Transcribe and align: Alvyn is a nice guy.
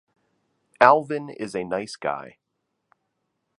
Alvyn 0.81 1.29
is 1.31 1.53
a 1.55 1.63
nice 1.63 1.95
guy. 1.95 2.39